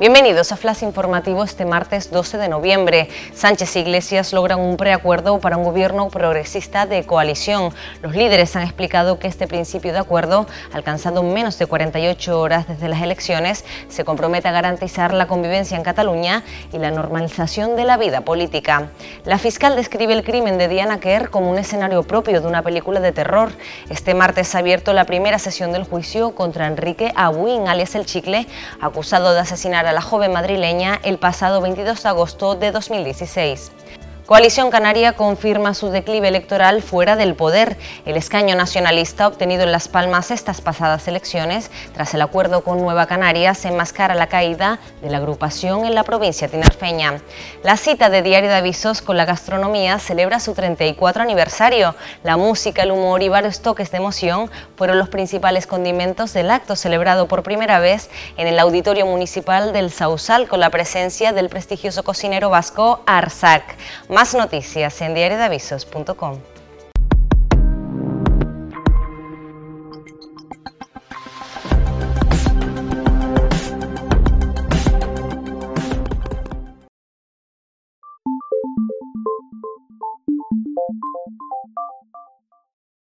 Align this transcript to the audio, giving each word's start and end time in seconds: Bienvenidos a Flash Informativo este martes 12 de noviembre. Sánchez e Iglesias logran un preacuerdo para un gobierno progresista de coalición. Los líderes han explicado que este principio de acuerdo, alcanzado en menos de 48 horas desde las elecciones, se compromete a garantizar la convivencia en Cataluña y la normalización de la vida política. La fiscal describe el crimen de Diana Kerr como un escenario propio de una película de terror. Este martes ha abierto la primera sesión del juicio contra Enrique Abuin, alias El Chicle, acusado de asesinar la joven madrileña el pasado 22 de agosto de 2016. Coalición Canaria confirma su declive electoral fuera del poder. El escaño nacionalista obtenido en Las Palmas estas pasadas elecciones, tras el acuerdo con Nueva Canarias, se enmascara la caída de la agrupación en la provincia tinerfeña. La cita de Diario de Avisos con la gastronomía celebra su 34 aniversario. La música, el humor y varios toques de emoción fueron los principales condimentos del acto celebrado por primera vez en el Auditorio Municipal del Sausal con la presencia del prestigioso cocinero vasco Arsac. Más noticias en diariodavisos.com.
Bienvenidos 0.00 0.52
a 0.52 0.56
Flash 0.56 0.84
Informativo 0.84 1.42
este 1.42 1.64
martes 1.64 2.12
12 2.12 2.38
de 2.38 2.48
noviembre. 2.48 3.08
Sánchez 3.34 3.74
e 3.74 3.80
Iglesias 3.80 4.32
logran 4.32 4.60
un 4.60 4.76
preacuerdo 4.76 5.40
para 5.40 5.56
un 5.56 5.64
gobierno 5.64 6.08
progresista 6.08 6.86
de 6.86 7.02
coalición. 7.02 7.74
Los 8.00 8.14
líderes 8.14 8.54
han 8.54 8.62
explicado 8.62 9.18
que 9.18 9.26
este 9.26 9.48
principio 9.48 9.92
de 9.92 9.98
acuerdo, 9.98 10.46
alcanzado 10.72 11.22
en 11.22 11.34
menos 11.34 11.58
de 11.58 11.66
48 11.66 12.40
horas 12.40 12.68
desde 12.68 12.88
las 12.88 13.02
elecciones, 13.02 13.64
se 13.88 14.04
compromete 14.04 14.46
a 14.46 14.52
garantizar 14.52 15.12
la 15.12 15.26
convivencia 15.26 15.76
en 15.76 15.82
Cataluña 15.82 16.44
y 16.72 16.78
la 16.78 16.92
normalización 16.92 17.74
de 17.74 17.84
la 17.84 17.96
vida 17.96 18.20
política. 18.20 18.90
La 19.24 19.38
fiscal 19.38 19.74
describe 19.74 20.12
el 20.12 20.22
crimen 20.22 20.58
de 20.58 20.68
Diana 20.68 21.00
Kerr 21.00 21.28
como 21.28 21.50
un 21.50 21.58
escenario 21.58 22.04
propio 22.04 22.40
de 22.40 22.46
una 22.46 22.62
película 22.62 23.00
de 23.00 23.10
terror. 23.10 23.50
Este 23.90 24.14
martes 24.14 24.54
ha 24.54 24.60
abierto 24.60 24.92
la 24.92 25.06
primera 25.06 25.40
sesión 25.40 25.72
del 25.72 25.82
juicio 25.82 26.36
contra 26.36 26.68
Enrique 26.68 27.12
Abuin, 27.16 27.66
alias 27.66 27.96
El 27.96 28.06
Chicle, 28.06 28.46
acusado 28.80 29.34
de 29.34 29.40
asesinar 29.40 29.87
la 29.92 30.00
joven 30.00 30.32
madrileña 30.32 31.00
el 31.02 31.18
pasado 31.18 31.60
22 31.60 32.02
de 32.02 32.08
agosto 32.08 32.54
de 32.54 32.72
2016. 32.72 33.72
Coalición 34.28 34.70
Canaria 34.70 35.14
confirma 35.14 35.72
su 35.72 35.88
declive 35.88 36.28
electoral 36.28 36.82
fuera 36.82 37.16
del 37.16 37.34
poder. 37.34 37.78
El 38.04 38.18
escaño 38.18 38.54
nacionalista 38.56 39.26
obtenido 39.26 39.62
en 39.62 39.72
Las 39.72 39.88
Palmas 39.88 40.30
estas 40.30 40.60
pasadas 40.60 41.08
elecciones, 41.08 41.70
tras 41.94 42.12
el 42.12 42.20
acuerdo 42.20 42.62
con 42.62 42.78
Nueva 42.78 43.06
Canarias, 43.06 43.56
se 43.56 43.68
enmascara 43.68 44.14
la 44.14 44.26
caída 44.26 44.80
de 45.00 45.08
la 45.08 45.16
agrupación 45.16 45.86
en 45.86 45.94
la 45.94 46.04
provincia 46.04 46.46
tinerfeña. 46.46 47.22
La 47.62 47.78
cita 47.78 48.10
de 48.10 48.20
Diario 48.20 48.50
de 48.50 48.56
Avisos 48.56 49.00
con 49.00 49.16
la 49.16 49.24
gastronomía 49.24 49.98
celebra 49.98 50.40
su 50.40 50.52
34 50.52 51.22
aniversario. 51.22 51.94
La 52.22 52.36
música, 52.36 52.82
el 52.82 52.92
humor 52.92 53.22
y 53.22 53.30
varios 53.30 53.62
toques 53.62 53.90
de 53.90 53.96
emoción 53.96 54.50
fueron 54.76 54.98
los 54.98 55.08
principales 55.08 55.66
condimentos 55.66 56.34
del 56.34 56.50
acto 56.50 56.76
celebrado 56.76 57.28
por 57.28 57.42
primera 57.42 57.78
vez 57.78 58.10
en 58.36 58.46
el 58.46 58.58
Auditorio 58.58 59.06
Municipal 59.06 59.72
del 59.72 59.90
Sausal 59.90 60.48
con 60.48 60.60
la 60.60 60.68
presencia 60.68 61.32
del 61.32 61.48
prestigioso 61.48 62.02
cocinero 62.02 62.50
vasco 62.50 63.00
Arsac. 63.06 63.64
Más 64.18 64.34
noticias 64.34 65.00
en 65.00 65.14
diariodavisos.com. 65.14 66.40